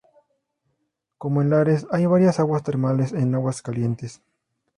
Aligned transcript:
Como 1.19 1.43
en 1.43 1.51
Lares, 1.51 1.85
hay 1.91 2.07
varias 2.07 2.39
aguas 2.39 2.63
termales 2.63 3.13
en 3.13 3.35
Aguas 3.35 3.61
Calientes. 3.61 4.19